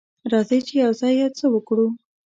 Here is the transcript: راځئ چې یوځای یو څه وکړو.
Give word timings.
راځئ 0.31 0.59
چې 0.67 0.73
یوځای 0.83 1.13
یو 1.21 1.31
څه 1.37 1.45
وکړو. 1.53 1.87